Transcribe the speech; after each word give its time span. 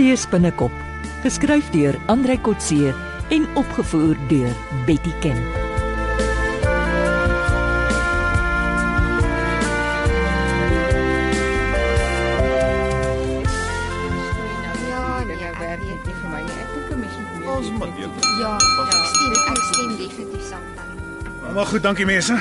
Kotse 0.00 0.16
spinnekop, 0.16 0.72
geskryf 1.20 1.66
deur 1.74 1.96
Andrei 2.08 2.38
Kotse 2.40 2.94
en 3.28 3.42
opgevoer 3.54 4.16
deur 4.30 4.54
Betty 4.86 5.12
Ken. 5.20 5.36
Ja, 14.88 15.02
Ons 17.44 17.70
moet 17.70 17.92
Ja, 18.40 18.56
Pas 18.56 18.88
ek 18.88 19.04
stem, 19.04 19.36
ek 19.52 19.62
stem 19.68 19.96
definitief 20.00 20.48
saam 20.48 20.64
dan. 20.80 21.52
Maar 21.52 21.66
goed, 21.66 21.82
dankie 21.82 22.08
mense. 22.08 22.40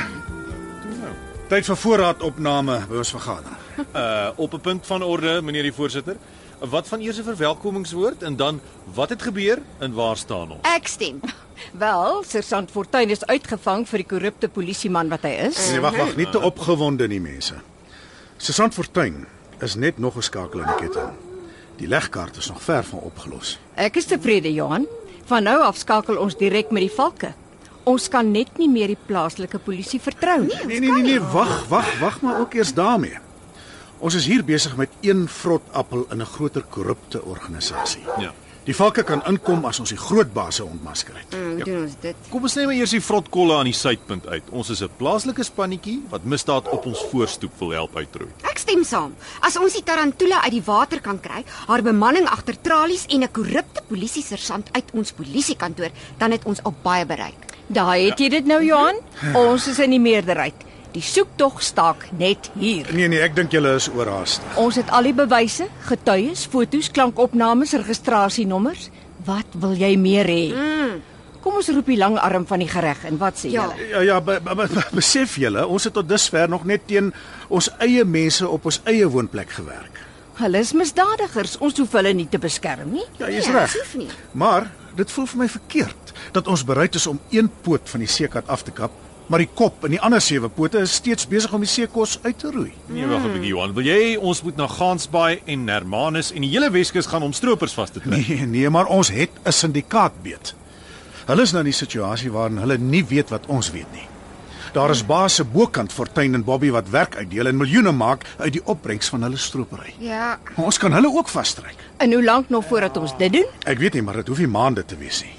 Tyd 1.51 1.65
vir 1.67 1.83
voorraadopname 1.83 2.85
by 2.87 3.03
ons 3.03 3.17
vergadering. 3.19 3.57
Uh 3.79 4.31
op 4.35 4.53
'n 4.53 4.59
punt 4.59 4.85
van 4.85 5.03
orde, 5.03 5.41
meneer 5.41 5.63
die 5.63 5.73
voorsitter. 5.73 6.15
Wat 6.59 6.87
van 6.87 6.99
eers 6.99 7.17
'n 7.17 7.23
verwelkomingswoord 7.23 8.23
en 8.23 8.35
dan 8.35 8.61
wat 8.93 9.09
het 9.09 9.21
gebeur 9.21 9.61
en 9.77 9.93
waar 9.93 10.17
staan 10.17 10.51
ons? 10.51 10.61
Ek 10.61 10.87
stem. 10.87 11.19
Wel, 11.71 12.23
Sergeant 12.27 12.71
Fortuin 12.71 13.09
is 13.09 13.25
uitgevang 13.25 13.87
vir 13.87 13.97
die 13.97 14.07
korrupte 14.07 14.47
polisieman 14.47 15.09
wat 15.09 15.21
hy 15.21 15.29
is. 15.47 15.69
Nee, 15.69 15.79
wag, 15.79 15.95
wag, 15.95 16.15
nie 16.15 16.29
te 16.29 16.39
opgewonde 16.39 17.07
nie 17.07 17.21
mense. 17.21 17.53
Susan 18.37 18.71
Fortuin 18.71 19.25
is 19.59 19.75
net 19.75 19.97
nog 19.97 20.15
'n 20.15 20.21
skakel 20.21 20.59
in 20.59 20.65
die 20.65 20.87
ketting. 20.87 21.09
Die 21.75 21.87
legkaart 21.87 22.37
is 22.37 22.47
nog 22.47 22.61
ver 22.61 22.83
van 22.83 22.99
opgelos. 22.99 23.59
Ek 23.75 23.95
is 23.95 24.05
tevrede, 24.05 24.53
Johan. 24.53 24.87
Van 25.25 25.43
nou 25.43 25.61
af 25.61 25.77
skakel 25.77 26.17
ons 26.17 26.37
direk 26.37 26.71
met 26.71 26.81
die 26.81 26.95
valke. 26.95 27.33
Ons 27.83 28.07
kan 28.07 28.31
net 28.31 28.57
nie 28.57 28.69
meer 28.69 28.87
die 28.87 28.97
plaaslike 29.05 29.59
polisie 29.59 29.99
vertrou 29.99 30.41
nie. 30.41 30.65
Nee, 30.65 30.79
nee, 30.79 30.91
nee, 30.91 31.01
nee, 31.01 31.19
wag, 31.19 31.67
wag, 31.67 31.99
wag 31.99 32.21
maar 32.21 32.39
ook 32.39 32.53
eers 32.53 32.73
daarmee. 32.73 33.17
Ons 33.99 34.15
is 34.15 34.29
hier 34.31 34.45
besig 34.47 34.77
met 34.79 34.93
een 35.03 35.25
vrot 35.27 35.65
appel 35.75 36.05
in 36.11 36.21
'n 36.21 36.25
groter 36.25 36.63
korrupte 36.63 37.23
organisasie. 37.23 38.03
Ja. 38.17 38.31
Die 38.63 38.75
valke 38.75 39.03
kan 39.03 39.21
inkom 39.25 39.65
as 39.65 39.79
ons 39.79 39.89
die 39.89 39.97
groot 39.97 40.33
base 40.33 40.63
ontmasker 40.65 41.15
het. 41.17 41.35
Mm, 41.35 41.55
hoe 41.55 41.63
doen 41.63 41.81
ons 41.83 41.95
dit? 42.01 42.15
Kom 42.29 42.43
ons 42.43 42.55
neem 42.55 42.69
eers 42.69 42.89
die 42.89 43.01
vrotkolle 43.01 43.57
aan 43.57 43.65
die 43.65 43.73
suidpunt 43.73 44.27
uit. 44.27 44.43
Ons 44.51 44.69
is 44.69 44.81
'n 44.81 44.89
plaaslike 44.97 45.43
spannetjie 45.43 46.01
wat 46.09 46.23
misdaad 46.23 46.69
op 46.69 46.85
ons 46.85 47.05
voorstoep 47.11 47.51
wil 47.59 47.71
help 47.71 47.95
uitroei. 47.95 48.29
Ek 48.43 48.57
stem 48.57 48.83
saam. 48.83 49.15
As 49.41 49.57
ons 49.57 49.73
die 49.73 49.83
tarantula 49.83 50.43
uit 50.43 50.51
die 50.51 50.63
water 50.65 51.01
kan 51.01 51.19
kry, 51.19 51.43
haar 51.67 51.81
bemanning 51.81 52.27
agter 52.27 52.61
tralies 52.61 53.05
en 53.09 53.23
'n 53.23 53.31
korrupte 53.31 53.81
polisiesersant 53.87 54.69
uit 54.71 54.91
ons 54.93 55.11
polisiekantoor, 55.11 55.89
dan 56.17 56.31
het 56.31 56.45
ons 56.45 56.63
al 56.63 56.73
baie 56.83 57.05
bereik. 57.05 57.45
Daai 57.67 58.09
het 58.09 58.19
jy 58.19 58.29
dit 58.29 58.45
nou, 58.45 58.63
Johan? 58.63 58.95
Ons 59.33 59.67
is 59.67 59.79
in 59.79 59.89
die 59.89 59.99
meerderheid. 59.99 60.68
Die 60.93 61.01
soektog 61.05 61.61
staak 61.61 62.07
net 62.17 62.49
hier. 62.57 62.87
Nee 62.93 63.07
nee, 63.07 63.19
ek 63.21 63.35
dink 63.37 63.51
julle 63.53 63.75
is 63.77 63.85
oorhaastig. 63.93 64.55
Ons 64.57 64.75
het 64.81 64.89
al 64.89 65.03
die 65.03 65.13
bewyse, 65.13 65.67
getuies, 65.85 66.47
foto's, 66.49 66.89
klankopnames, 66.91 67.73
registrasienommers. 67.77 68.89
Wat 69.27 69.45
wil 69.61 69.75
jy 69.77 69.93
meer 70.01 70.25
hê? 70.25 70.41
Mm. 70.55 70.95
Kom 71.43 71.55
ons 71.61 71.69
roep 71.71 71.85
die 71.87 71.97
lang 71.99 72.17
arm 72.19 72.43
van 72.49 72.59
die 72.59 72.67
gereg 72.67 73.05
en 73.07 73.17
wat 73.21 73.37
sê 73.39 73.51
Ja. 73.53 73.67
julle? 73.69 73.87
Ja 73.93 74.01
ja, 74.01 74.17
be, 74.21 74.39
be, 74.43 74.55
be, 74.55 74.67
besef 74.97 75.37
julle, 75.39 75.67
ons 75.67 75.83
het 75.87 75.93
tot 75.93 76.09
dusver 76.09 76.49
nog 76.49 76.65
net 76.65 76.87
teen 76.87 77.13
ons 77.49 77.69
eie 77.79 78.03
mense 78.05 78.47
op 78.47 78.65
ons 78.65 78.81
eie 78.89 79.05
woonplek 79.07 79.49
gewerk. 79.55 80.01
Hulle 80.39 80.59
is 80.63 80.73
misdadigers. 80.73 81.57
Ons 81.59 81.77
hoef 81.77 81.91
hulle 81.99 82.13
nie 82.15 82.27
te 82.31 82.39
beskerm 82.39 82.91
nie. 82.95 83.05
Ja, 83.19 83.27
jy's 83.29 83.47
Nee, 83.47 83.55
reg. 83.55 83.73
hoef 83.75 83.93
nie. 83.95 84.07
Maar 84.31 84.69
dit 84.95 85.11
voel 85.11 85.25
vir 85.27 85.37
my 85.39 85.47
verkeerd 85.47 86.13
dat 86.31 86.47
ons 86.47 86.63
bereid 86.65 86.95
is 86.95 87.07
om 87.07 87.19
een 87.29 87.49
poot 87.61 87.89
van 87.89 87.99
die 87.99 88.07
seekat 88.07 88.47
af 88.47 88.63
te 88.63 88.71
kap, 88.71 88.91
maar 89.29 89.39
die 89.43 89.49
kop 89.53 89.83
en 89.85 89.93
die 89.93 90.01
ander 90.01 90.21
sewe 90.21 90.49
pote 90.49 90.81
is 90.85 90.93
steeds 90.99 91.27
besig 91.29 91.53
om 91.53 91.61
die 91.61 91.69
seekos 91.69 92.17
uit 92.23 92.37
te 92.41 92.51
roei. 92.51 92.71
Nee, 92.89 93.05
wag 93.07 93.23
'n 93.23 93.33
bietjie 93.33 93.53
Johan. 93.53 93.73
Wil 93.73 93.85
jy 93.85 94.15
ons 94.17 94.41
moet 94.43 94.57
na 94.57 94.67
Gansbaai 94.67 95.41
en 95.45 95.67
Hermanus 95.67 96.31
en 96.33 96.41
die 96.41 96.49
hele 96.49 96.71
Weskus 96.71 97.05
gaan 97.05 97.23
om 97.23 97.33
stroopers 97.33 97.73
vas 97.73 97.89
te 97.89 97.99
trek? 97.99 98.27
Nee, 98.27 98.45
nee, 98.45 98.69
maar 98.69 98.85
ons 98.85 99.09
het 99.09 99.29
'n 99.45 99.51
syndikaat 99.51 100.13
beet. 100.23 100.55
Hulle 101.27 101.41
is 101.41 101.51
nou 101.51 101.59
in 101.63 101.69
die 101.71 101.77
situasie 101.77 102.31
waarin 102.31 102.57
hulle 102.57 102.77
nie 102.77 103.05
weet 103.05 103.29
wat 103.29 103.45
ons 103.47 103.71
weet 103.71 103.91
nie. 103.93 104.07
Daar 104.73 104.89
is 104.89 105.05
baase 105.05 105.43
bokant 105.43 105.91
Fortuin 105.93 106.33
en 106.33 106.43
Bobby 106.43 106.69
wat 106.71 106.89
werk 106.89 107.15
uitdeel 107.17 107.47
en 107.47 107.57
miljoene 107.57 107.91
maak 107.91 108.25
uit 108.37 108.53
die 108.53 108.61
opbrengs 108.65 109.09
van 109.09 109.23
hulle 109.23 109.37
stropery. 109.37 109.93
Ja, 109.99 110.37
Maar 110.55 110.65
ons 110.65 110.77
kan 110.77 110.93
hulle 110.93 111.07
ook 111.07 111.27
vasstryk. 111.29 111.75
En 111.97 112.13
hoe 112.13 112.23
lank 112.23 112.49
nog 112.49 112.65
voordat 112.65 112.97
ons 112.97 113.17
dit 113.17 113.33
doen? 113.33 113.45
Ek 113.65 113.77
weet 113.79 113.93
nie, 113.93 114.01
maar 114.01 114.15
dit 114.15 114.27
hoef 114.27 114.37
nie 114.37 114.47
maande 114.47 114.85
te 114.85 114.97
wees 114.97 115.21
nie. 115.23 115.31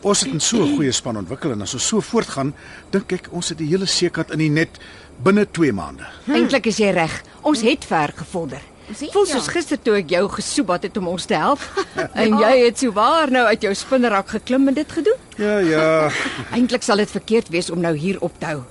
Ons 0.00 0.20
het 0.20 0.32
'n 0.32 0.40
so 0.40 0.64
goeie 0.64 0.92
span 0.92 1.16
ontwikkel 1.16 1.52
en 1.52 1.62
as 1.62 1.74
ons 1.74 1.86
so 1.86 2.00
voortgaan, 2.00 2.54
dink 2.90 3.12
ek 3.12 3.28
ons 3.30 3.48
het 3.48 3.58
die 3.58 3.68
hele 3.68 3.86
seekat 3.86 4.30
in 4.30 4.38
die 4.38 4.48
net 4.48 4.78
binne 5.22 5.46
2 5.50 5.72
maande. 5.72 6.06
Hm. 6.24 6.32
Eintlik 6.32 6.66
is 6.66 6.76
jy 6.76 6.90
reg. 6.90 7.22
Ons 7.42 7.60
het 7.60 7.84
ver 7.84 8.12
gevorder. 8.16 8.60
Voel 8.90 9.26
ja. 9.26 9.32
soos 9.32 9.48
gister 9.48 9.78
toe 9.78 9.94
ek 10.00 10.08
jou 10.10 10.28
gesoebat 10.28 10.82
het 10.82 10.96
om 10.96 11.08
ons 11.08 11.24
te 11.24 11.34
help. 11.34 11.60
en 12.22 12.38
jy 12.38 12.64
het 12.64 12.78
souwaar 12.78 13.30
nou 13.30 13.44
uit 13.46 13.62
jou 13.62 13.74
spinnerak 13.74 14.28
geklim 14.28 14.68
en 14.68 14.74
dit 14.74 14.92
gedoen. 14.92 15.20
Ja, 15.36 15.58
ja. 15.58 16.10
Eintlik 16.56 16.82
sal 16.82 16.96
dit 16.96 17.10
verkeerd 17.10 17.48
wees 17.48 17.70
om 17.70 17.80
nou 17.80 17.94
hier 17.96 18.20
op 18.20 18.32
te 18.38 18.46
hou. 18.46 18.62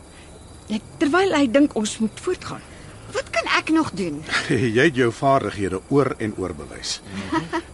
Terwyl 0.97 1.34
hy 1.34 1.47
dink 1.51 1.75
ons 1.75 1.97
moet 2.00 2.19
voortgaan. 2.22 2.62
Ek 3.58 3.70
nog 3.74 3.92
doen? 3.98 4.24
jy 4.78 4.86
het 4.90 4.96
jou 4.96 5.12
vaardighede 5.14 5.82
oor 5.90 6.14
en 6.18 6.34
oor 6.38 6.54
bewys. 6.54 7.00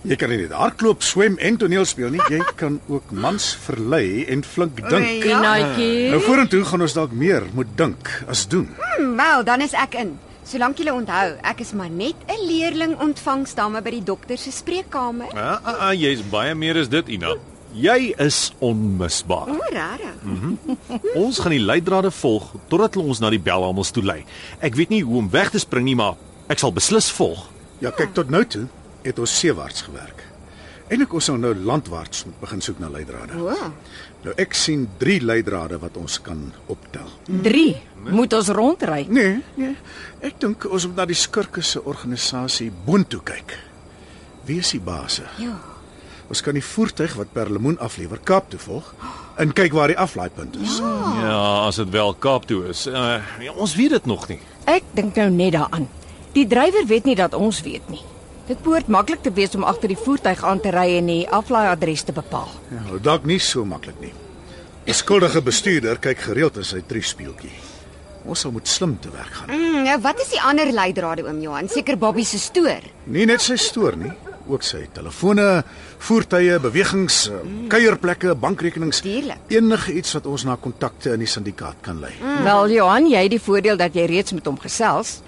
Jy 0.06 0.16
kan 0.16 0.30
nie 0.30 0.38
net 0.44 0.52
hardloop, 0.52 1.02
swem 1.04 1.38
en 1.38 1.58
toneel 1.58 1.86
speel 1.86 2.10
nie, 2.14 2.22
jy 2.30 2.42
kan 2.56 2.80
ook 2.88 3.12
mans 3.12 3.56
verlei 3.66 4.26
en 4.30 4.44
flink 4.44 4.78
dink. 4.90 5.24
Ja. 5.26 5.40
Kinaatjie. 5.40 6.10
Nou 6.14 6.22
vorentoe 6.22 6.64
gaan 6.66 6.82
ons 6.86 6.94
dalk 6.94 7.12
meer 7.12 7.44
moet 7.54 7.72
dink 7.78 8.12
as 8.28 8.46
doen. 8.48 8.70
Hmm, 8.80 9.16
Wel, 9.18 9.44
dan 9.44 9.62
is 9.62 9.74
ek 9.74 9.96
in. 10.04 10.16
Solank 10.46 10.78
jy 10.78 10.92
onthou, 10.94 11.32
ek 11.42 11.64
is 11.64 11.74
maar 11.74 11.90
net 11.90 12.16
'n 12.30 12.46
leerling 12.46 12.94
ontvangsdame 13.02 13.82
by 13.82 13.90
die 13.90 14.04
dokter 14.04 14.38
se 14.38 14.52
spreekkamer. 14.52 15.34
Ja, 15.34 15.60
ah, 15.64 15.90
ah, 15.90 15.94
jy's 15.94 16.22
baie 16.30 16.54
meer 16.56 16.78
as 16.78 16.88
dit, 16.90 17.08
Ina. 17.10 17.34
Jy 17.74 18.14
is 18.18 18.54
onmisbaar. 18.60 19.50
Regtig? 19.76 21.16
Ons 21.20 21.40
gaan 21.44 21.52
die 21.56 21.62
leidrade 21.64 22.12
volg 22.16 22.52
totdat 22.72 22.96
hulle 22.96 23.12
ons 23.12 23.20
na 23.24 23.30
die 23.34 23.42
belhamels 23.44 23.92
toe 23.96 24.04
lei. 24.06 24.22
Ek 24.64 24.76
weet 24.80 24.94
nie 24.94 25.02
hoe 25.04 25.20
om 25.24 25.30
weg 25.34 25.52
te 25.54 25.60
spring 25.60 25.86
nie, 25.88 25.98
maar 26.00 26.16
ek 26.52 26.62
sal 26.64 26.74
beslis 26.76 27.10
volg. 27.18 27.48
Ja, 27.84 27.92
kyk 27.92 28.14
tot 28.16 28.32
nou 28.32 28.44
toe 28.48 28.68
het 29.06 29.20
ons 29.22 29.34
seewaarts 29.40 29.84
gewerk. 29.90 30.24
Eintlik 30.86 31.14
ons 31.18 31.28
sou 31.32 31.36
nou 31.42 31.52
landwaarts 31.58 32.24
moet 32.28 32.40
begin 32.44 32.62
soek 32.62 32.80
na 32.80 32.90
leidrade. 32.94 33.38
O, 33.42 33.72
Nou 34.26 34.34
ek 34.42 34.56
sien 34.58 34.88
3 34.98 35.20
leidrade 35.22 35.78
wat 35.78 35.98
ons 36.02 36.16
kan 36.26 36.40
optel. 36.74 37.06
3. 37.46 37.66
Moet 38.10 38.34
ons 38.34 38.48
rondry. 38.58 39.04
Nee, 39.14 39.36
nee. 39.54 39.76
Ek 40.26 40.40
dink 40.42 40.66
ons 40.66 40.88
moet 40.90 40.98
na 40.98 41.06
die 41.12 41.18
skurke 41.18 41.62
se 41.62 41.78
organisasie 41.86 42.72
boontoe 42.88 43.22
kyk. 43.22 43.54
Wie 44.50 44.58
is 44.64 44.72
die 44.74 44.82
baas? 44.82 45.22
ja. 45.38 45.54
Ons 46.26 46.42
kan 46.42 46.58
die 46.58 46.64
voertuig 46.66 47.14
wat 47.20 47.30
per 47.36 47.52
lemoen 47.54 47.78
aflewer 47.86 48.18
Kaap 48.26 48.48
toe 48.50 48.58
volg 48.60 48.88
en 49.38 49.54
kyk 49.54 49.74
waar 49.76 49.92
die 49.92 50.00
aflaaipunt 50.00 50.56
is. 50.62 50.80
Ja, 51.22 51.66
as 51.68 51.76
dit 51.82 51.90
wel 51.90 52.14
Kaap 52.20 52.48
toe 52.50 52.68
is. 52.72 52.86
Uh, 52.88 53.20
ja, 53.44 53.54
ons 53.54 53.76
weet 53.76 53.90
dit 53.90 54.06
nog 54.06 54.28
nie. 54.32 54.40
Ek 54.72 54.84
dink 54.98 55.16
nou 55.16 55.30
net 55.30 55.56
daaraan. 55.58 55.88
Die 56.36 56.48
drywer 56.48 56.86
weet 56.88 57.08
nie 57.08 57.16
dat 57.16 57.34
ons 57.34 57.62
weet 57.64 57.90
nie. 57.90 58.02
Dit 58.46 58.62
behoort 58.62 58.88
maklik 58.88 59.24
te 59.26 59.32
wees 59.34 59.56
om 59.58 59.64
agter 59.66 59.90
die 59.90 59.98
voertuig 59.98 60.44
aan 60.46 60.60
te 60.62 60.70
ry 60.74 60.98
en 61.00 61.08
die 61.10 61.24
aflaaiadres 61.34 62.06
te 62.06 62.14
bepaal. 62.14 62.52
Ja, 62.70 62.84
nou, 62.90 63.00
dalk 63.02 63.26
nie 63.26 63.40
so 63.40 63.66
maklik 63.66 63.98
nie. 64.02 64.14
'n 64.86 64.94
Skuldige 64.94 65.42
bestuurder 65.42 65.98
kyk 65.98 66.20
gereeld 66.20 66.58
in 66.58 66.64
sy 66.64 66.82
triespieeltjie. 66.86 67.54
Ons 68.26 68.40
sal 68.40 68.52
moet 68.52 68.68
slim 68.68 69.00
te 69.02 69.10
werk 69.10 69.34
gaan. 69.34 69.50
Mm, 69.50 69.84
nou 69.88 69.96
wat 70.02 70.20
is 70.22 70.30
die 70.30 70.42
ander 70.42 70.70
leidrade 70.72 71.26
oom 71.26 71.42
Johan? 71.42 71.70
Seker 71.70 71.98
Bobby 71.98 72.24
se 72.24 72.38
stoor. 72.40 72.86
Nie 73.06 73.26
net 73.26 73.42
sy 73.42 73.56
stoor 73.58 73.98
nie, 73.98 74.12
ook 74.48 74.64
sy 74.64 74.88
telefone, 74.94 75.64
voertuie, 75.98 76.60
bewegings, 76.60 77.28
eh, 77.30 77.34
kuierplekke, 77.68 78.36
bankrekenings, 78.36 79.02
Tuurlik. 79.02 79.38
enige 79.48 79.94
iets 79.94 80.14
wat 80.14 80.26
ons 80.26 80.44
na 80.44 80.56
kontakte 80.56 81.14
in 81.14 81.20
die 81.20 81.28
syndikaat 81.28 81.76
kan 81.82 82.00
lei. 82.00 82.14
Mm. 82.22 82.44
Wel 82.44 82.70
Johan, 82.70 83.10
jy 83.10 83.22
het 83.22 83.32
die 83.32 83.42
voordeel 83.42 83.78
dat 83.78 83.94
jy 83.94 84.06
reeds 84.06 84.32
met 84.32 84.46
hom 84.46 84.60
gesels. 84.60 85.22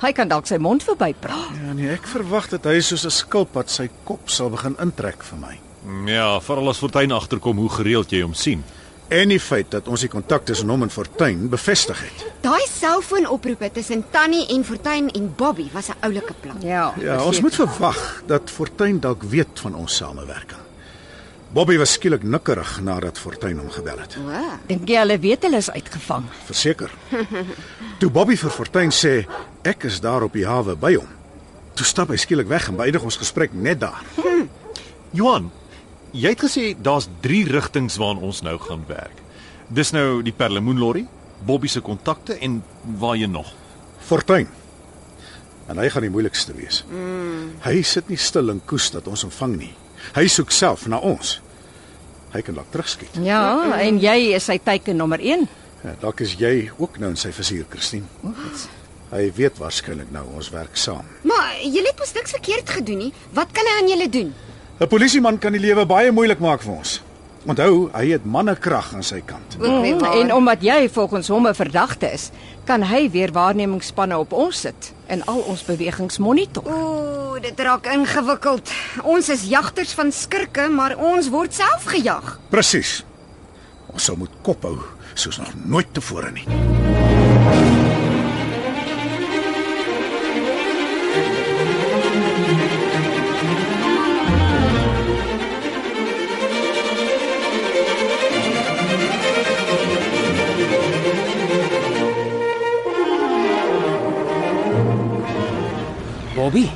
Hy 0.00 0.12
kan 0.12 0.28
dalk 0.28 0.46
sy 0.46 0.56
mond 0.62 0.82
verbypraat. 0.86 1.56
Ja 1.66 1.72
nee, 1.74 1.90
ek 1.90 2.06
verwag 2.06 2.48
dat 2.48 2.64
hy 2.64 2.80
soos 2.80 3.04
'n 3.04 3.10
skilpad 3.10 3.70
sy 3.70 3.88
kop 4.04 4.30
sal 4.30 4.50
begin 4.50 4.76
intrek 4.78 5.22
vir 5.22 5.38
my. 5.38 5.58
Ja, 6.06 6.40
veral 6.40 6.68
as 6.68 6.78
Fortuin 6.78 7.12
agterkom 7.12 7.56
hoe 7.56 7.68
gereeld 7.68 8.10
jy 8.10 8.22
hom 8.22 8.34
sien. 8.34 8.64
En 9.08 9.28
die 9.32 9.40
feit 9.40 9.70
dat 9.72 9.88
ons 9.88 10.02
die 10.04 10.10
kontak 10.12 10.44
tussen 10.44 10.68
hom 10.68 10.82
en 10.84 10.90
Fortuin 10.92 11.46
bevestig 11.48 12.00
het. 12.04 12.24
Daai 12.44 12.60
selfoonoproepe 12.68 13.70
tussen 13.72 14.04
Tannie 14.12 14.44
en 14.52 14.64
Fortuin 14.68 15.08
en 15.16 15.30
Bobby 15.36 15.68
was 15.72 15.88
'n 15.88 15.96
oulike 16.00 16.34
plan. 16.40 16.56
Ja. 16.60 16.94
Ja, 17.00 17.24
ons 17.24 17.40
moet 17.40 17.54
verwag 17.54 18.22
dat 18.26 18.50
Fortuin 18.50 19.00
dalk 19.00 19.22
weet 19.22 19.60
van 19.60 19.74
ons 19.74 19.96
samewerking. 19.96 20.60
Bobby 21.52 21.78
was 21.78 21.92
skielik 21.92 22.22
nikkerig 22.22 22.80
nadat 22.80 23.18
Fortuin 23.18 23.58
hom 23.58 23.70
gebel 23.70 23.98
het. 23.98 24.16
O, 24.20 24.30
Dink 24.66 24.88
jy 24.88 24.98
hulle 24.98 25.18
weet 25.18 25.42
hulle 25.42 25.56
is 25.56 25.70
uitgevang? 25.70 26.24
Verseker. 26.44 26.90
Toe 27.98 28.10
Bobby 28.10 28.36
vir 28.36 28.50
Fortuin 28.50 28.90
sê 28.92 29.26
ek 29.62 29.84
is 29.84 30.00
daar 30.00 30.22
op 30.22 30.32
die 30.32 30.44
hawe 30.46 30.76
by 30.76 30.94
hom. 30.94 31.08
Toe 31.74 31.86
stap 31.86 32.08
hy 32.08 32.16
skielik 32.16 32.48
weg 32.48 32.68
en 32.68 32.76
beëindig 32.76 33.02
ons 33.02 33.16
gesprek 33.16 33.54
net 33.54 33.80
daar. 33.80 34.02
Johan, 35.10 35.50
jy 36.12 36.32
het 36.34 36.44
gesê 36.44 36.74
daar's 36.82 37.08
3 37.24 37.44
rigtings 37.52 37.98
waarna 38.00 38.20
ons 38.28 38.42
nou 38.42 38.56
gaan 38.58 38.84
werk. 38.88 39.24
Dis 39.68 39.92
nou 39.92 40.22
die 40.24 40.32
Perlemoen 40.32 40.78
lorry, 40.80 41.04
Bobby 41.44 41.68
se 41.68 41.80
kontakte 41.84 42.38
en 42.42 42.62
waar 42.98 43.16
jy 43.16 43.28
nog. 43.30 43.52
Fortuin. 44.08 44.48
En 45.68 45.78
hy 45.78 45.88
gaan 45.92 46.06
die 46.06 46.12
moeilikste 46.12 46.54
wees. 46.56 46.80
Mm. 46.88 47.58
Hy 47.62 47.82
sit 47.84 48.08
nie 48.08 48.16
stil 48.16 48.48
en 48.50 48.62
koes 48.66 48.88
dat 48.94 49.08
ons 49.10 49.26
hom 49.26 49.34
vang 49.34 49.58
nie. 49.58 49.74
Hy 50.16 50.24
soek 50.32 50.50
self 50.54 50.86
na 50.88 51.00
ons. 51.04 51.36
Hy 52.32 52.42
kan 52.44 52.56
dalk 52.56 52.72
terugskiet. 52.72 53.20
Ja, 53.24 53.40
en 53.76 54.00
jy 54.00 54.34
is 54.36 54.48
sy 54.48 54.58
teiken 54.64 54.96
nommer 55.00 55.20
1. 55.20 55.46
Ja, 55.84 55.94
dalk 56.00 56.20
is 56.24 56.34
jy 56.40 56.70
ook 56.76 56.98
nou 57.00 57.12
in 57.12 57.20
sy 57.20 57.30
vizier, 57.36 57.68
Christine. 57.70 58.08
Hy 59.08 59.22
weet 59.36 59.60
waarskynlik 59.60 60.10
nou 60.12 60.24
ons 60.36 60.50
werk 60.52 60.76
saam. 60.76 61.06
Maar 61.28 61.54
julle 61.62 61.88
het 61.88 62.00
mos 62.00 62.12
niks 62.16 62.34
verkeerd 62.36 62.72
gedoen 62.80 63.06
nie. 63.06 63.12
Wat 63.36 63.52
kan 63.56 63.68
hy 63.68 63.76
aan 63.78 63.88
julle 63.92 64.08
doen? 64.12 64.34
'n 64.78 64.86
Polisieman 64.86 65.38
kan 65.38 65.52
die 65.52 65.60
lewe 65.60 65.82
baie 65.86 66.12
moeilik 66.12 66.38
maak 66.38 66.62
vir 66.62 66.72
ons. 66.72 67.00
Onthou, 67.48 67.88
hy 67.94 68.12
het 68.12 68.24
mannekrag 68.24 68.92
aan 68.94 69.02
sy 69.02 69.18
kant. 69.26 69.56
Mm, 69.58 70.04
en 70.04 70.32
omdat 70.34 70.62
jy 70.62 70.88
volgens 70.92 71.28
hom 71.28 71.48
'n 71.48 71.54
verdagte 71.54 72.12
is, 72.12 72.30
kan 72.64 72.82
hy 72.82 73.10
weer 73.10 73.32
waarnemingsspanne 73.32 74.18
op 74.18 74.32
ons 74.32 74.60
sit 74.60 74.92
en 75.06 75.24
al 75.26 75.40
ons 75.40 75.64
bewegings 75.64 76.18
monitor. 76.18 76.62
Ooh, 76.66 77.40
dit 77.42 77.60
raak 77.60 77.86
ingewikkeld. 77.86 78.70
Ons 79.02 79.28
is 79.28 79.48
jagters 79.48 79.92
van 79.92 80.12
skurke, 80.12 80.68
maar 80.68 80.96
ons 80.96 81.28
word 81.28 81.54
self 81.54 81.84
gejag. 81.84 82.38
Presies. 82.48 83.04
Ons 83.86 84.04
sal 84.04 84.16
moet 84.16 84.30
kop 84.42 84.62
hou 84.62 84.78
soos 85.14 85.38
nog 85.38 85.54
nooit 85.64 85.94
tevore 85.94 86.30
nie. 86.30 86.77
Bobby, 106.48 106.70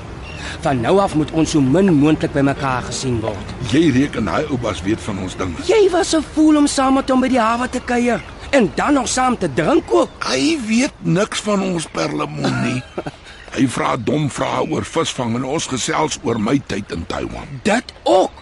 van 0.60 0.80
nou 0.84 0.98
af 1.00 1.14
moet 1.16 1.30
ons 1.32 1.54
so 1.54 1.60
min 1.64 1.88
moontlik 1.96 2.34
by 2.34 2.42
mekaar 2.44 2.82
gesien 2.84 3.14
word. 3.24 3.52
Jy 3.72 3.86
reken 3.94 4.26
hy 4.28 4.42
oupas 4.52 4.82
weet 4.84 5.00
van 5.00 5.22
ons 5.24 5.36
dinge. 5.40 5.64
Jy 5.64 5.88
was 5.94 6.12
'n 6.12 6.20
fool 6.34 6.58
om 6.60 6.66
saam 6.66 6.94
met 6.94 7.08
hom 7.08 7.20
by 7.24 7.28
die 7.32 7.40
hawe 7.40 7.68
te 7.68 7.80
kuier 7.80 8.20
en 8.50 8.68
dan 8.76 8.92
nog 8.92 9.08
saam 9.08 9.38
te 9.38 9.48
drink 9.54 9.84
ook. 9.88 10.10
Hy 10.28 10.58
weet 10.66 10.92
niks 11.00 11.40
van 11.40 11.62
ons 11.62 11.86
perlemoen 11.86 12.60
nie. 12.62 12.82
Hy 13.56 13.66
vra 13.66 13.96
dom 13.96 14.28
vrae 14.28 14.68
oor 14.68 14.84
visvang 14.84 15.36
en 15.36 15.44
ons 15.44 15.66
gesels 15.66 16.18
oor 16.22 16.38
my 16.38 16.60
tyd 16.66 16.92
in 16.92 17.06
Taiwan. 17.06 17.48
Dit 17.62 17.92
ook. 18.02 18.32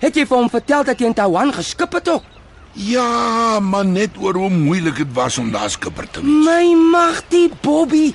Het 0.00 0.16
jy 0.16 0.26
vir 0.26 0.36
hom 0.36 0.50
vertel 0.50 0.84
dat 0.84 0.98
jy 0.98 1.06
in 1.06 1.14
Taiwan 1.14 1.52
geskip 1.52 1.92
het 1.92 2.08
ook? 2.08 2.24
Ja, 2.72 3.60
maar 3.60 3.86
net 3.86 4.10
oor 4.18 4.34
hoe 4.34 4.50
moeilik 4.50 4.96
dit 4.96 5.12
was 5.12 5.38
om 5.38 5.50
daar 5.52 5.70
skipper 5.70 6.10
te 6.10 6.20
wees. 6.22 6.44
My 6.44 6.74
magtie 6.74 7.50
Bobby. 7.62 8.14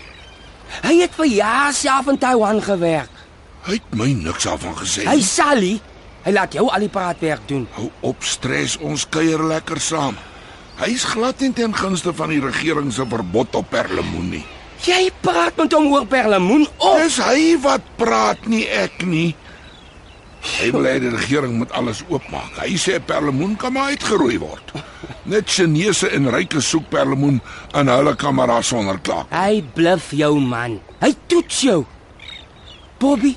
Hy 0.83 0.95
het 1.01 1.15
vir 1.17 1.25
jaar 1.25 1.73
self 1.73 2.07
in 2.11 2.17
Taiwan 2.21 2.61
gewerk. 2.63 3.11
Hy 3.65 3.79
het 3.79 3.95
my 3.97 4.11
niks 4.13 4.45
daarvan 4.45 4.75
gesê. 4.77 5.05
Hy 5.07 5.21
Sally, 5.25 5.73
hy 6.25 6.31
laat 6.35 6.53
jou 6.53 6.67
al 6.69 6.85
die 6.85 6.91
praatwerk 6.91 7.47
doen. 7.49 7.67
hou 7.77 7.89
op 8.01 8.23
stres, 8.23 8.77
ons 8.77 9.07
kuier 9.09 9.41
lekker 9.43 9.79
saam. 9.81 10.17
Hy's 10.77 11.05
glad 11.07 11.39
nie 11.39 11.53
ten 11.55 11.73
gunste 11.73 12.13
van 12.13 12.29
die 12.29 12.41
regering 12.43 12.91
se 12.93 13.05
verbod 13.07 13.55
op 13.55 13.69
perlemoen 13.71 14.29
nie. 14.29 14.43
Jy 14.85 15.09
praat 15.23 15.55
met 15.57 15.73
hom 15.73 15.87
oor 15.93 16.05
perlemoen 16.05 16.67
op. 16.77 16.99
Dis 16.99 17.17
hy 17.23 17.55
wat 17.63 17.81
praat 17.97 18.45
nie 18.51 18.65
ek 18.67 19.05
nie. 19.07 19.35
Hy 20.55 20.69
wil 20.71 20.85
hê 20.87 20.99
die 21.03 21.11
regering 21.11 21.57
moet 21.59 21.71
alles 21.75 22.01
oopmaak. 22.07 22.53
Hy 22.63 22.77
sê 22.79 22.99
perlemoen 23.03 23.57
kan 23.59 23.73
maar 23.75 23.91
uitgeroei 23.91 24.37
word. 24.39 24.71
Net 25.27 25.49
Chinese 25.51 26.07
en 26.15 26.29
ryke 26.31 26.61
soek 26.63 26.87
perlemoen 26.93 27.41
en 27.75 27.91
hulle 27.91 28.15
daar 28.15 28.63
sonder 28.63 28.99
kla. 29.03 29.25
Hy 29.33 29.63
bluf 29.75 30.11
jou 30.15 30.39
man. 30.39 30.79
Hy 31.01 31.11
toets 31.27 31.59
jou. 31.61 31.81
Bobby, 32.99 33.33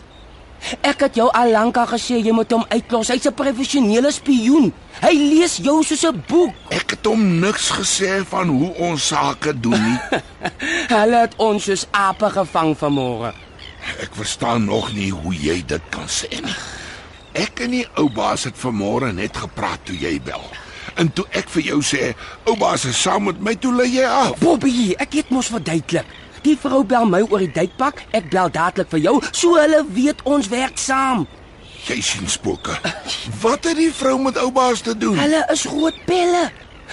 ek 0.86 1.02
het 1.08 1.18
jou 1.18 1.26
al 1.34 1.50
lank 1.50 1.76
al 1.76 1.88
gesê 1.90 2.20
jy 2.22 2.32
moet 2.32 2.52
hom 2.54 2.64
uitlos. 2.70 3.10
Hy's 3.10 3.26
'n 3.26 3.34
professionele 3.34 4.12
spioen. 4.12 4.72
Hy 5.02 5.14
lees 5.14 5.58
jou 5.58 5.82
soos 5.82 6.04
'n 6.04 6.22
boek. 6.28 6.54
Ek 6.70 6.90
het 6.90 7.06
hom 7.06 7.40
niks 7.40 7.70
gesê 7.70 8.24
van 8.24 8.48
hoe 8.48 8.72
ons 8.74 9.06
sake 9.06 9.60
doen 9.60 9.82
nie. 9.82 9.98
Hulle 10.98 11.18
het 11.26 11.34
ons 11.36 11.64
soos 11.64 11.86
ape 11.90 12.30
gevang 12.30 12.76
vanmôre. 12.76 13.34
Ek 14.02 14.14
verstaan 14.14 14.64
nog 14.64 14.92
nie 14.92 15.10
hoe 15.10 15.34
jy 15.34 15.64
dit 15.66 15.82
kan 15.90 16.06
sê 16.06 16.28
nie. 16.42 16.56
Ek 17.38 17.60
en 17.62 17.70
die 17.76 17.84
ou 18.00 18.08
baas 18.10 18.48
het 18.48 18.56
vanmôre 18.58 19.12
net 19.14 19.36
gepraat 19.38 19.84
toe 19.86 19.94
jy 19.94 20.16
bel. 20.26 20.42
En 20.98 21.10
toe 21.14 21.24
ek 21.38 21.50
vir 21.54 21.68
jou 21.68 21.78
sê, 21.86 22.12
ou 22.48 22.56
baas 22.58 22.82
is 22.88 22.98
saam 22.98 23.28
met 23.28 23.38
my, 23.44 23.54
toe 23.54 23.70
lê 23.76 23.86
jy 23.92 24.06
af. 24.10 24.34
Bobby, 24.42 24.94
ek 24.98 25.20
het 25.20 25.30
mos 25.30 25.52
verduidelik. 25.52 26.08
Die 26.42 26.56
vrou 26.58 26.82
bel 26.86 27.06
my 27.06 27.20
oor 27.28 27.42
die 27.42 27.52
duikpak, 27.54 28.02
ek 28.14 28.30
bel 28.32 28.50
dadelik 28.50 28.90
vir 28.90 29.04
jou, 29.04 29.14
so 29.30 29.54
hulle 29.58 29.84
weet 29.94 30.24
ons 30.26 30.50
werk 30.50 30.78
saam. 30.82 31.26
Jy 31.86 32.00
sien 32.02 32.26
spooke. 32.30 32.74
Wat 33.42 33.68
het 33.68 33.78
die 33.78 33.92
vrou 33.94 34.16
met 34.22 34.38
ou 34.42 34.50
baas 34.54 34.82
te 34.82 34.96
doen? 34.98 35.18
Hulle 35.18 35.44
is 35.54 35.66
groot 35.70 35.98
pelle. 36.08 36.48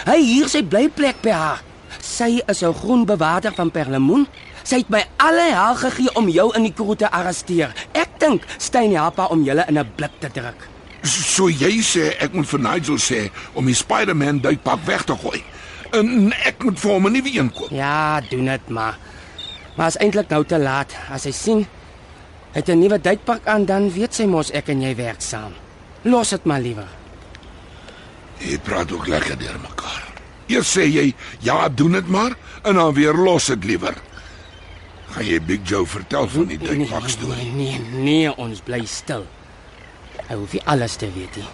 Hy 0.06 0.20
hier 0.22 0.52
sy 0.52 0.62
blyplek 0.62 1.24
by 1.26 1.34
haar. 1.34 1.64
Sy 2.02 2.42
is 2.46 2.62
'n 2.62 2.74
groen 2.74 3.06
bewaarder 3.06 3.54
van 3.54 3.72
Perlemoen. 3.72 4.28
Sy 4.64 4.78
het 4.82 4.90
my 4.90 5.04
alle 5.18 5.46
hel 5.54 5.76
gegee 5.76 6.16
om 6.16 6.30
jou 6.30 6.56
in 6.56 6.64
die 6.64 6.74
kroeg 6.74 6.98
te 6.98 7.12
arresteer. 7.12 7.74
Ek 7.94 8.05
dink 8.26 8.46
Steyn 8.58 8.96
help 8.98 9.20
haar 9.22 9.34
om 9.36 9.44
julle 9.46 9.66
in 9.70 9.78
'n 9.80 9.92
blik 9.96 10.16
te 10.20 10.30
druk. 10.34 10.68
So 11.06 11.50
jy 11.50 11.82
sê 11.86 12.16
ek 12.20 12.34
moet 12.34 12.50
vir 12.50 12.60
Nigel 12.60 12.98
sê 12.98 13.30
om 13.54 13.66
die 13.66 13.78
Spider-Man 13.78 14.42
duikpak 14.42 14.82
weg 14.86 15.04
te 15.06 15.16
gooi. 15.16 15.44
En 15.94 16.34
ek 16.46 16.64
moet 16.64 16.80
vir 16.80 16.92
hom 16.92 17.08
'n 17.08 17.12
nuwe 17.12 17.32
een 17.38 17.52
koop. 17.52 17.70
Ja, 17.72 18.22
doen 18.30 18.46
dit 18.46 18.70
maar. 18.70 18.98
Maar 19.76 19.88
is 19.88 19.98
eintlik 19.98 20.30
nou 20.30 20.44
te 20.46 20.60
laat. 20.60 20.96
As 21.12 21.24
hy 21.24 21.32
sien 21.32 21.68
hy 22.54 22.60
het 22.60 22.70
'n 22.70 22.80
nuwe 22.80 23.02
duikpak 23.02 23.48
aan, 23.48 23.66
dan 23.66 23.92
weet 23.92 24.14
sy 24.14 24.26
mos 24.26 24.52
ek 24.52 24.70
en 24.70 24.82
jy 24.82 24.96
werk 24.96 25.22
saam. 25.22 25.54
Los 26.02 26.30
dit 26.30 26.46
maar 26.46 26.60
liewer. 26.60 26.88
Jy 28.40 28.60
praat 28.60 28.92
ook 28.92 29.08
lekker 29.08 29.38
deur 29.38 29.60
mekaar. 29.62 30.04
Eers 30.48 30.78
sê 30.78 30.86
jy 30.86 31.14
ja, 31.40 31.70
doen 31.70 31.92
dit 31.92 32.08
maar 32.08 32.36
en 32.64 32.76
dan 32.76 32.94
weer 32.94 33.14
los 33.14 33.46
dit 33.46 33.64
liewer. 33.64 33.96
Gaan 35.16 35.24
jy 35.26 35.38
Big 35.42 35.62
Joe 35.64 35.86
vertel 35.88 36.28
van 36.28 36.50
die 36.50 36.58
duikpak 36.60 37.06
storie? 37.08 37.46
Nee, 37.56 37.80
nee, 37.80 38.02
nee, 38.04 38.32
ons 38.36 38.60
bly 38.60 38.82
stil. 38.84 39.24
Hy 40.28 40.36
hoef 40.36 40.52
nie 40.52 40.62
alles 40.68 40.98
te 41.00 41.08
weet 41.16 41.38
nie. 41.40 41.48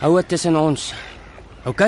Hou 0.00 0.10
dit 0.16 0.28
tussen 0.34 0.58
ons. 0.58 0.88
OK? 1.70 1.86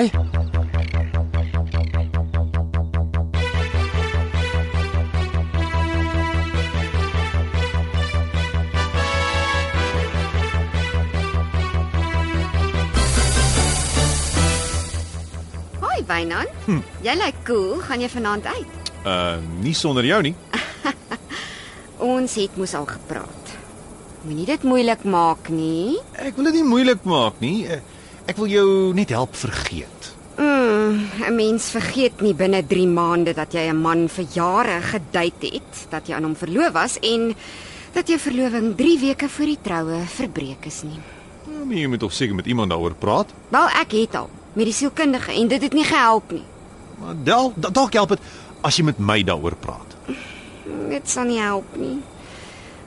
Wynand. 16.07 16.47
Hm. 16.65 16.79
Jy 17.03 17.19
lyk 17.19 17.43
cool. 17.43 17.81
Gaan 17.83 17.99
jy 17.99 18.07
vanaand 18.15 18.47
uit? 18.47 18.91
Uh 19.03 19.35
nie 19.59 19.75
sonder 19.75 20.07
jou 20.07 20.21
nie. 20.23 20.35
Ons 22.07 22.35
het 22.39 22.55
mos 22.59 22.73
al 22.77 22.85
gepraat. 22.87 23.53
Moenie 24.27 24.45
dit 24.47 24.63
moeilik 24.67 25.03
maak 25.07 25.49
nie. 25.53 25.97
Ek 26.19 26.35
wil 26.37 26.47
dit 26.49 26.59
nie 26.59 26.67
moeilik 26.67 27.03
maak 27.07 27.39
nie. 27.43 27.65
Ek 28.27 28.37
wil 28.39 28.49
jou 28.51 28.67
net 28.95 29.11
help 29.15 29.35
vergeet. 29.35 30.11
Mm, 30.37 31.01
'n 31.27 31.35
Mens 31.35 31.69
vergeet 31.73 32.21
nie 32.21 32.33
binne 32.33 32.61
3 32.67 32.87
maande 32.87 33.33
dat 33.33 33.53
jy 33.53 33.67
'n 33.71 33.81
man 33.81 34.07
vir 34.07 34.25
jare 34.33 34.81
gedate 34.81 35.47
het, 35.53 35.87
dat 35.89 36.07
jy 36.07 36.13
aan 36.15 36.23
hom 36.23 36.35
verloof 36.35 36.71
was 36.73 36.97
en 37.01 37.33
dat 37.93 38.07
jou 38.07 38.19
verloving 38.19 38.75
3 38.75 38.99
weke 38.99 39.29
voor 39.29 39.45
die 39.45 39.57
troue 39.61 39.99
verbreek 40.05 40.65
is 40.65 40.83
nie. 40.83 40.99
Ja, 41.49 41.65
maar 41.65 41.75
jy 41.75 41.87
moet 41.87 41.99
tog 41.99 42.13
seker 42.13 42.35
met 42.35 42.45
iemand 42.45 42.69
daaroor 42.69 42.93
praat. 42.93 43.27
Wel, 43.49 43.67
ek 43.67 43.91
het 43.91 44.15
al 44.15 44.29
met 44.53 44.65
die 44.65 44.73
sielkundige 44.73 45.31
en 45.31 45.47
dit 45.47 45.61
het 45.61 45.73
nie 45.73 45.83
gehelp 45.85 46.31
nie. 46.31 46.43
Maar 46.99 47.15
del, 47.23 47.53
da- 47.55 47.69
dalk 47.69 47.93
help 47.93 48.09
dit 48.09 48.19
as 48.61 48.75
jy 48.77 48.83
met 48.83 48.99
my 48.99 49.23
daaroor 49.23 49.55
praat. 49.55 49.95
Dit 50.89 51.09
sal 51.09 51.23
nie 51.29 51.39
help 51.39 51.75
nie. 51.75 52.01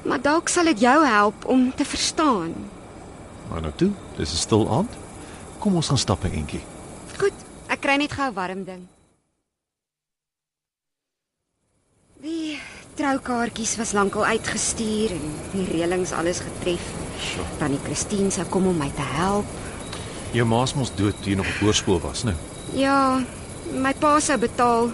Maar 0.02 0.20
dalk 0.20 0.48
sal 0.48 0.64
dit 0.64 0.80
jou 0.80 0.98
help 1.06 1.44
om 1.44 1.72
te 1.74 1.84
verstaan. 1.84 2.54
Maar 3.50 3.60
nou 3.60 3.72
toe, 3.76 3.90
dis 4.16 4.32
'n 4.32 4.36
stil 4.36 4.70
aand. 4.70 4.92
Kom 5.58 5.74
ons 5.74 5.88
gaan 5.88 5.98
stap 5.98 6.24
'n 6.24 6.32
entjie. 6.32 6.62
Goed, 7.18 7.36
ek 7.68 7.80
kry 7.80 7.96
net 7.96 8.12
gou 8.12 8.28
'n 8.28 8.34
warm 8.34 8.64
ding. 8.64 8.86
Die 12.20 12.60
troukaartjies 12.94 13.76
was 13.76 13.92
lankal 13.92 14.24
uitgestuur 14.24 15.10
en 15.10 15.34
die 15.52 15.64
reëlings 15.64 16.12
alles 16.12 16.40
getref. 16.40 16.84
Tannie 17.58 17.80
Christine 17.84 18.30
sou 18.30 18.44
kom 18.46 18.66
om 18.66 18.76
my 18.76 18.90
te 18.96 19.06
help. 19.16 19.44
Jou 20.32 20.46
ma's 20.46 20.74
mos 20.74 20.92
dood 20.94 21.16
toe 21.22 21.32
jy 21.32 21.36
nog 21.36 21.46
op 21.46 21.62
hoërskool 21.64 22.00
was, 22.00 22.22
nou. 22.22 22.34
Ja, 22.72 23.24
my 23.72 23.94
pa 23.94 24.20
sou 24.20 24.38
betaal. 24.38 24.92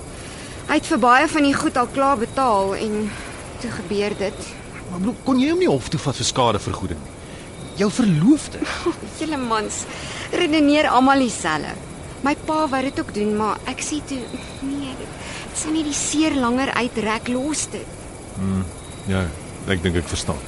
Hy 0.67 0.79
het 0.81 0.87
vir 0.91 0.99
baie 0.99 1.29
van 1.31 1.47
die 1.47 1.55
goed 1.55 1.77
al 1.79 1.87
klaar 1.95 2.19
betaal 2.19 2.75
en 2.75 3.11
toe 3.63 3.71
gebeur 3.71 4.17
dit. 4.19 4.49
Maar 4.91 4.99
bedoel, 4.99 5.17
kon 5.25 5.39
jy 5.41 5.51
hom 5.53 5.63
nie 5.63 5.71
hof 5.71 5.89
toe 5.93 6.01
vat 6.01 6.19
vir 6.19 6.27
skadevergoeding 6.27 7.01
nie? 7.03 7.15
Jou 7.77 7.91
verloofde. 7.93 8.59
Julle 9.21 9.37
mans 9.37 9.83
redeneer 10.33 10.89
almal 10.89 11.23
dieselfde. 11.23 11.75
My 12.25 12.35
pa 12.49 12.65
wou 12.73 12.83
dit 12.83 13.01
ook 13.01 13.13
doen, 13.15 13.35
maar 13.37 13.61
ek 13.71 13.85
sê 13.85 14.01
toe 14.09 14.19
nee, 14.65 14.95
dit 14.99 15.57
sou 15.57 15.71
nie 15.73 15.85
die 15.87 15.95
seer 15.95 16.35
langer 16.41 16.73
uitrek 16.75 17.29
los 17.29 17.67
dit. 17.71 17.87
Ja, 19.07 19.23
ek 19.71 19.85
dink 19.85 20.01
ek 20.01 20.09
verstaan. 20.11 20.41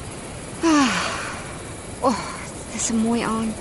Dis 2.72 2.90
'n 2.90 2.96
mooi 3.02 3.22
aand. 3.22 3.60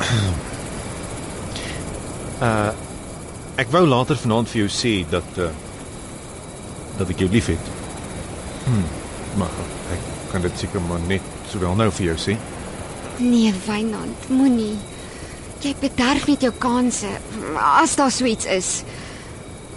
Uh 2.40 2.89
ek 3.60 3.68
wou 3.74 3.82
later 3.84 4.16
vanaand 4.16 4.48
vir 4.48 4.62
jou 4.62 4.70
sê 4.72 4.94
dat 5.10 5.36
uh 5.40 5.50
dat 7.00 7.08
ek 7.14 7.22
jou 7.22 7.30
liefhet. 7.32 7.68
Hm, 8.66 8.88
maar 9.40 9.52
ek 9.94 10.08
kan 10.32 10.42
dit 10.44 10.58
seker 10.60 10.82
maar 10.84 11.00
net 11.08 11.24
sowel 11.48 11.76
nou 11.78 11.86
vir 11.96 12.10
jou 12.10 12.16
sê. 12.20 12.34
Nee, 13.20 13.52
Wynand, 13.64 14.26
moenie. 14.28 14.74
Jy 15.64 15.72
bederf 15.80 16.26
net 16.28 16.44
jou 16.44 16.52
kanse 16.60 17.08
as 17.56 17.96
daar 17.96 18.12
so 18.12 18.28
iets 18.28 18.48
is. 18.48 18.70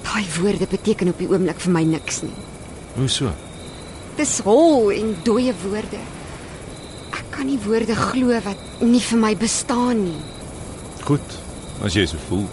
Daai 0.03 0.25
woorde 0.35 0.67
beteken 0.67 1.13
op 1.13 1.23
die 1.23 1.29
oomblik 1.31 1.63
vir 1.63 1.75
my 1.75 1.83
niks 1.87 2.21
nie. 2.27 2.35
Hoe 2.97 3.07
so? 3.07 3.31
Dis 4.19 4.37
hol 4.43 4.91
en 4.95 5.15
dooie 5.23 5.55
woorde. 5.63 6.01
Ek 7.15 7.23
kan 7.35 7.47
nie 7.47 7.59
woorde 7.63 7.95
glo 7.99 8.35
wat 8.43 8.83
nie 8.83 9.03
vir 9.03 9.23
my 9.23 9.31
bestaan 9.39 10.03
nie. 10.09 10.19
Goed, 11.07 11.39
as 11.83 11.95
jy 11.95 12.03
so 12.07 12.19
voel. 12.27 12.47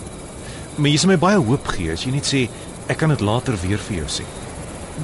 Maar 0.77 0.91
jy 0.91 0.99
sê 1.03 1.11
my 1.11 1.19
baie 1.21 1.41
hoop 1.41 1.67
gee 1.75 1.93
as 1.93 2.05
jy 2.07 2.13
net 2.15 2.29
sê 2.29 2.45
ek 2.91 2.99
kan 3.01 3.13
dit 3.13 3.23
later 3.25 3.57
weer 3.63 3.81
vir 3.89 4.03
jou 4.03 4.09
sê. 4.21 4.27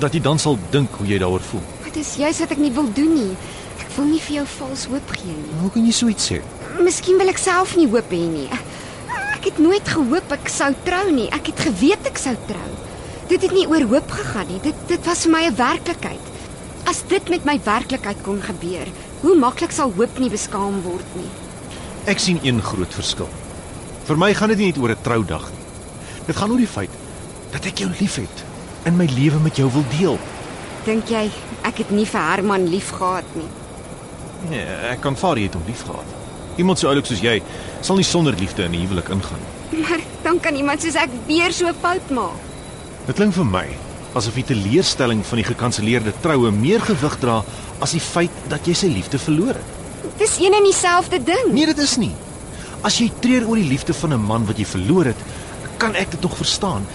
Dat 0.01 0.15
jy 0.15 0.21
dan 0.21 0.39
sal 0.39 0.59
dink 0.71 0.95
hoe 1.01 1.07
jy 1.09 1.19
daaroor 1.23 1.45
voel. 1.51 1.65
Dit 1.85 1.97
is 2.03 2.15
juist 2.21 2.43
wat 2.45 2.55
ek 2.57 2.63
nie 2.63 2.73
wil 2.77 2.89
doen 2.93 3.13
nie. 3.15 3.35
Ek 3.81 3.91
wil 3.97 4.09
nie 4.11 4.21
vir 4.21 4.41
jou 4.41 4.47
vals 4.59 4.87
hoop 4.93 5.13
gee 5.17 5.35
nie. 5.35 5.59
Hoe 5.63 5.71
kan 5.75 5.87
jy 5.87 5.95
so 5.97 6.11
iets 6.13 6.31
sê? 6.31 6.41
Miskien 6.83 7.19
wil 7.21 7.33
ek 7.33 7.41
self 7.41 7.77
nie 7.79 7.89
hoop 7.89 8.11
hê 8.13 8.23
nie. 8.29 8.49
Ek 9.37 9.49
het 9.51 9.59
nooit 9.63 9.89
gehoop 9.89 10.33
ek 10.37 10.51
sou 10.53 10.73
trou 10.85 11.05
nie. 11.15 11.29
Ek 11.35 11.51
het 11.53 11.65
geweet 11.69 12.11
ek 12.11 12.21
sou 12.21 12.35
trou. 12.49 12.71
Dit 13.31 13.43
het 13.43 13.55
nie 13.55 13.67
oor 13.67 13.87
hoop 13.91 14.11
gegaan 14.11 14.51
nie. 14.53 14.61
Dit 14.63 14.87
dit 14.91 15.09
was 15.09 15.25
vir 15.27 15.33
my 15.33 15.43
'n 15.47 15.57
werklikheid. 15.57 16.25
As 16.87 17.03
dit 17.09 17.29
met 17.29 17.45
my 17.45 17.59
werklikheid 17.65 18.23
kon 18.23 18.41
gebeur, 18.43 18.87
hoe 19.23 19.35
maklik 19.35 19.73
sal 19.73 19.93
hoop 19.97 20.19
nie 20.19 20.31
beskaam 20.31 20.83
word 20.83 21.17
nie. 21.17 21.31
Ek 22.07 22.19
sien 22.19 22.39
een 22.43 22.63
groot 22.63 22.95
verskil. 22.95 23.29
Vir 24.07 24.19
my 24.23 24.29
gaan 24.39 24.53
dit 24.55 24.61
nie 24.63 24.67
net 24.71 24.79
oor 24.79 24.93
'n 24.95 25.03
troudag 25.03 25.47
nie. 25.51 25.65
Dit 26.27 26.37
gaan 26.37 26.51
oor 26.51 26.63
die 26.63 26.75
feit 26.77 26.91
dat 27.51 27.67
ek 27.67 27.79
jou 27.79 27.91
liefhet 28.01 28.45
en 28.85 28.97
my 28.97 29.07
lewe 29.07 29.39
met 29.43 29.57
jou 29.57 29.71
wil 29.71 29.85
deel. 29.99 30.19
Dink 30.85 31.09
jy 31.09 31.31
ek 31.63 31.79
het 31.79 31.91
nie 31.91 32.07
vir 32.07 32.21
Herman 32.21 32.69
lief 32.69 32.91
gehad 32.91 33.25
nie? 33.35 33.49
Nee, 34.51 34.65
ek 34.91 35.01
kan 35.01 35.17
vaar 35.17 35.37
jy 35.37 35.43
het 35.43 35.55
hom 35.55 35.63
liefgehad. 35.67 36.07
Iemand 36.57 36.79
so 36.79 36.89
oulik 36.89 37.07
soos 37.07 37.21
jy 37.21 37.43
sal 37.81 37.97
nie 37.97 38.05
sonder 38.05 38.35
liefde 38.39 38.63
in 38.63 38.75
'n 38.75 38.81
huwelik 38.87 39.09
ingaan 39.09 39.41
nie. 39.43 39.81
Maar 39.81 40.01
dan 40.23 40.41
kan 40.41 40.55
iemand 40.55 40.83
soos 40.83 40.95
ek 40.95 41.11
weer 41.27 41.53
so 41.53 41.73
fout 41.81 42.11
maak. 42.11 42.39
Dit 43.07 43.17
klink 43.17 43.35
vir 43.35 43.45
my 43.45 43.67
asof 44.15 44.35
die 44.35 44.45
teleurstelling 44.45 45.27
van 45.27 45.37
die 45.37 45.45
gekanselleerde 45.45 46.13
troue 46.21 46.51
meer 46.51 46.81
gewig 46.81 47.19
dra 47.19 47.43
as 47.81 47.91
die 47.91 48.01
feit 48.01 48.31
dat 48.49 48.67
jy 48.67 48.75
sy 48.75 48.87
liefde 48.87 49.19
verloor 49.19 49.55
het. 49.55 49.71
Dis 50.19 50.39
een 50.39 50.55
en 50.55 50.63
dieselfde 50.63 51.23
ding. 51.25 51.53
Nee, 51.53 51.67
dit 51.67 51.79
is 51.79 51.97
nie. 51.97 52.15
As 52.87 53.01
jy 53.03 53.09
treur 53.19 53.49
oor 53.51 53.59
die 53.59 53.67
liefde 53.67 53.95
van 53.99 54.13
'n 54.15 54.23
man 54.23 54.47
wat 54.47 54.59
jy 54.59 54.65
verloor 54.65 55.11
het, 55.11 55.21
kan 55.79 55.95
ek 55.95 56.11
dit 56.11 56.21
nog 56.23 56.37
verstaan. 56.37 56.87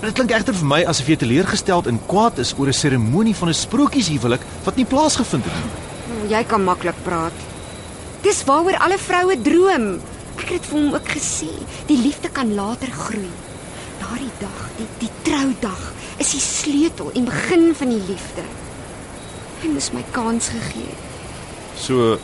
Dit 0.00 0.14
klink 0.14 0.30
egter 0.30 0.54
vir 0.54 0.66
my 0.66 0.84
asof 0.84 1.06
jy 1.06 1.16
teleurgesteld 1.16 1.86
en 1.86 2.00
kwaad 2.06 2.38
is 2.38 2.54
oor 2.58 2.66
'n 2.66 2.72
seremonie 2.72 3.34
van 3.34 3.48
'n 3.48 3.54
sprokieshuwelik 3.54 4.42
wat 4.64 4.76
nie 4.76 4.84
plaasgevind 4.84 5.44
het 5.44 5.54
nie. 5.54 6.34
Jy 6.34 6.44
kan 6.44 6.64
maklik 6.64 6.98
praat. 7.02 7.32
Dis 8.22 8.44
waaroor 8.44 8.78
alle 8.78 8.98
vroue 8.98 9.42
droom. 9.42 10.00
Ek 10.38 10.48
het 10.48 10.66
vir 10.66 10.78
hom 10.78 10.94
ook 10.94 11.08
gesê, 11.08 11.50
die 11.86 12.02
liefde 12.02 12.28
kan 12.28 12.54
later 12.54 12.90
groei. 12.90 13.30
Daardie 14.00 14.34
dag, 14.40 14.68
die 14.76 14.86
die 14.98 15.10
troudag, 15.22 15.92
is 16.18 16.30
die 16.30 16.40
sleutel 16.40 17.10
en 17.14 17.24
begin 17.24 17.74
van 17.74 17.88
die 17.88 18.02
liefde. 18.08 18.42
Hy 19.62 19.68
moes 19.68 19.92
my 19.92 20.04
kans 20.10 20.48
gegee. 20.48 20.94
So 21.76 22.18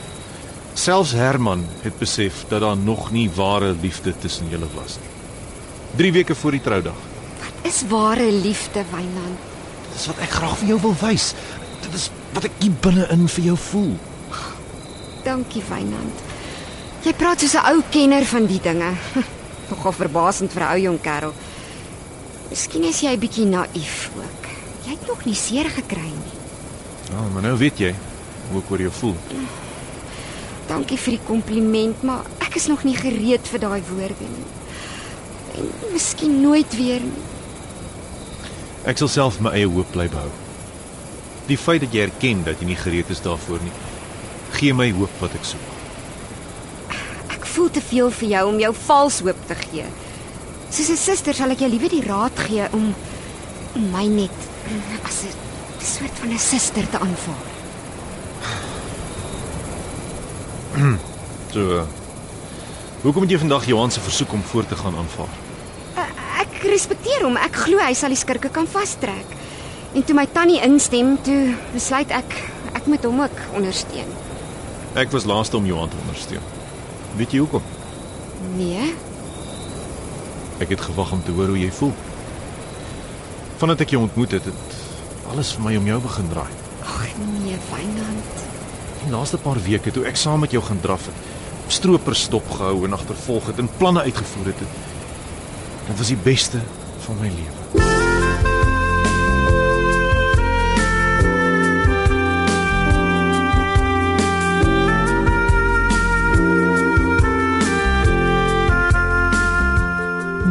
selfs 0.74 1.12
Herman 1.12 1.66
het 1.82 1.98
besef 1.98 2.44
dat 2.48 2.60
daar 2.60 2.76
nog 2.76 3.10
nie 3.10 3.30
ware 3.30 3.74
liefde 3.80 4.14
tussen 4.18 4.48
julle 4.48 4.66
was 4.74 4.98
nie. 5.00 5.10
3 5.96 6.12
weke 6.12 6.34
voor 6.34 6.50
die 6.50 6.60
troudag. 6.60 6.98
Is 7.62 7.82
ware 7.88 8.32
liefde, 8.32 8.84
Wynand. 8.90 9.38
Dis 9.92 10.06
wat 10.10 10.18
ek 10.18 10.30
graag 10.30 10.56
vir 10.58 10.68
jou 10.74 10.80
wil 10.82 10.96
wys. 11.00 11.32
Dit 11.84 11.94
is 11.94 12.10
wat 12.34 12.48
ek 12.48 12.58
hier 12.58 12.74
binne-in 12.82 13.28
vir 13.30 13.44
jou 13.52 13.56
voel. 13.70 13.94
Dankie, 15.24 15.62
Wynand. 15.68 16.24
Jy 17.04 17.12
praat 17.14 17.40
soos 17.40 17.54
'n 17.54 17.66
ou 17.70 17.82
kenner 17.90 18.24
van 18.24 18.46
die 18.46 18.60
dinge. 18.60 18.90
Nogal 19.70 19.92
verbasend 19.92 20.52
vir 20.52 20.62
'n 20.62 20.72
ou 20.72 20.80
jong 20.82 21.00
kerel. 21.00 21.34
Miskien 22.50 22.84
is 22.84 23.00
jy 23.00 23.14
'n 23.14 23.20
bietjie 23.20 23.46
naïef 23.46 24.10
ook. 24.16 24.42
Jy 24.84 24.90
het 24.90 25.06
nog 25.06 25.24
nie 25.24 25.34
seer 25.34 25.70
gekry 25.70 26.10
nie. 26.10 26.36
Ja, 27.10 27.20
maar 27.32 27.42
nou 27.42 27.56
weet 27.56 27.78
jy 27.78 27.94
hoe 28.50 28.60
ek 28.60 28.70
oor 28.70 28.80
jou 28.80 28.92
voel. 28.92 29.16
Dankie 30.68 30.98
vir 30.98 31.18
die 31.18 31.26
kompliment, 31.26 32.02
maar 32.02 32.24
ek 32.44 32.56
is 32.56 32.68
nog 32.70 32.84
nie 32.84 32.96
gereed 32.96 33.46
vir 33.50 33.60
daai 33.60 33.82
woorde 33.90 34.28
nie. 34.28 34.46
En 35.58 35.68
miskien 35.92 36.40
nooit 36.40 36.76
weer 36.76 37.04
nie. 37.04 37.24
Ek 38.88 39.00
sal 39.00 39.08
self 39.08 39.40
my 39.40 39.52
eie 39.56 39.68
hoop 39.68 39.92
bly 39.94 40.08
behou. 40.12 40.30
Die 41.48 41.58
feit 41.60 41.84
dat 41.84 41.92
jy 41.92 42.06
erken 42.08 42.42
dat 42.44 42.60
jy 42.60 42.70
nie 42.70 42.80
gereed 42.80 43.10
is 43.12 43.22
daarvoor 43.24 43.60
nie, 43.64 43.72
gee 44.56 44.76
my 44.76 44.90
hoop 44.96 45.20
wat 45.20 45.36
ek 45.36 45.46
soek. 45.48 45.70
Ek 47.32 47.46
voel 47.54 47.70
te 47.72 47.84
veel 47.84 48.12
vir 48.20 48.28
jou 48.34 48.44
om 48.52 48.60
jou 48.60 48.72
vals 48.86 49.20
hoop 49.24 49.46
te 49.48 49.56
gee. 49.66 49.86
Soos 50.70 50.90
'n 50.90 50.96
suster 50.96 51.34
sal 51.34 51.50
ek 51.50 51.60
jou 51.60 51.70
liewer 51.70 51.92
die 51.92 52.04
raad 52.04 52.38
gee 52.48 52.68
om 52.72 52.94
om 53.74 53.90
my 53.90 54.06
net 54.06 54.38
as 55.04 55.24
'n 55.24 55.34
soort 55.80 56.18
van 56.20 56.32
'n 56.32 56.38
suster 56.38 56.90
te 56.90 56.98
aanvaar. 56.98 57.53
So 61.54 61.60
uh, 61.78 61.84
Hoekom 63.04 63.22
het 63.26 63.34
jy 63.34 63.38
vandag 63.38 63.66
Johan 63.68 63.92
se 63.92 64.00
versoek 64.00 64.32
om 64.32 64.42
voort 64.42 64.68
te 64.68 64.76
gaan 64.80 64.96
aanvaar? 64.96 65.32
Ek 66.40 66.62
respekteer 66.66 67.22
hom. 67.26 67.36
Ek 67.36 67.56
glo 67.66 67.78
hy 67.78 67.92
sal 67.94 68.12
die 68.14 68.18
skurke 68.18 68.48
kan 68.52 68.66
vastrek. 68.70 69.34
En 69.94 70.02
toe 70.02 70.16
my 70.16 70.24
tannie 70.32 70.58
instem, 70.64 71.14
toe 71.22 71.52
besluit 71.74 72.10
ek 72.16 72.38
ek 72.74 72.88
moet 72.90 73.04
hom 73.06 73.20
ook 73.22 73.42
ondersteun. 73.54 74.08
Ek 74.98 75.12
was 75.14 75.28
laaste 75.28 75.56
om 75.60 75.66
Johan 75.68 75.92
te 75.92 76.00
ondersteun. 76.02 76.42
Weet 77.20 77.36
jy 77.36 77.44
hoekom? 77.44 77.62
Nee, 78.56 78.90
Ek 80.62 80.70
het 80.70 80.80
gewag 80.86 81.12
om 81.12 81.22
te 81.26 81.32
hoor 81.34 81.50
hoe 81.50 81.58
jy 81.58 81.70
voel. 81.74 81.92
Vandat 83.58 83.80
ek 83.82 83.94
jou 83.94 84.02
ontmoet 84.04 84.36
het, 84.36 84.44
het 84.46 84.76
alles 85.32 85.50
vir 85.56 85.64
my 85.66 85.72
om 85.80 85.88
jou 85.90 86.00
begin 86.04 86.28
draai. 86.30 86.50
ag 86.84 87.06
nee, 87.42 87.58
Wynand. 87.72 88.53
Die 89.04 89.12
laaste 89.12 89.36
paar 89.36 89.58
weke 89.60 89.92
toe 89.92 90.06
ek 90.08 90.16
saam 90.16 90.40
met 90.40 90.54
jou 90.54 90.62
gaan 90.64 90.80
draf 90.80 91.10
het, 91.10 91.24
stroopers 91.68 92.28
dopgehou 92.32 92.86
en 92.86 92.96
agtervolg 92.96 93.50
het 93.50 93.58
en 93.60 93.68
planne 93.76 94.00
uitgevoer 94.00 94.46
het 94.52 94.62
dit 95.84 95.98
was 95.98 96.08
die 96.08 96.16
beste 96.24 96.60
van 97.04 97.18
my 97.20 97.28
lewe. 97.28 97.64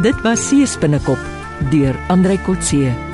Dit 0.04 0.20
was 0.22 0.48
Seespinnekop 0.48 1.18
deur 1.72 1.96
Andrei 2.12 2.38
Kotse. 2.44 3.13